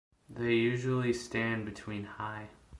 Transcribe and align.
They 0.27 0.55
usually 0.55 1.13
stand 1.13 1.63
between 1.63 2.05
high. 2.05 2.49